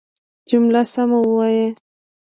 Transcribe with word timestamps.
جمله 0.49 0.83
سمه 0.93 1.19
وايه! 1.35 1.67